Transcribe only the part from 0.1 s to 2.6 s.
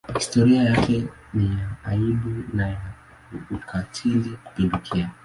Historia yake ni ya aibu